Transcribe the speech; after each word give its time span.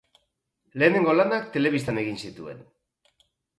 Lehenengo 0.83 1.13
lanak 1.17 1.45
telebistan 1.57 2.01
egin 2.07 2.19
zituen. 2.25 2.67